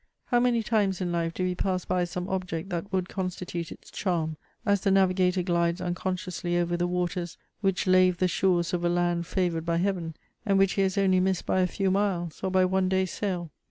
How 0.25 0.39
many 0.39 0.63
times 0.63 0.99
in 0.99 1.11
life 1.11 1.31
do 1.35 1.43
we 1.43 1.53
pass 1.53 1.85
by 1.85 2.05
some 2.05 2.27
object 2.27 2.69
that 2.69 2.91
would 2.91 3.07
constitute 3.07 3.71
its 3.71 3.91
charm, 3.91 4.35
as 4.65 4.81
the 4.81 4.89
navigator 4.89 5.43
glides 5.43 5.79
imconsciously 5.79 6.57
over 6.57 6.75
the 6.75 6.87
waters 6.87 7.37
which 7.59 7.85
lave 7.85 8.17
the 8.17 8.27
shores 8.27 8.73
of 8.73 8.83
a 8.83 8.89
land 8.89 9.27
favoured 9.27 9.63
by 9.63 9.77
Heaven, 9.77 10.15
and 10.43 10.57
which 10.57 10.71
he 10.73 10.81
has 10.81 10.97
only 10.97 11.19
missed 11.19 11.45
by 11.45 11.59
a 11.59 11.67
few 11.67 11.91
miles 11.91 12.39
or 12.41 12.49
by 12.49 12.65
one 12.65 12.89
day's 12.89 13.11
sail 13.11 13.51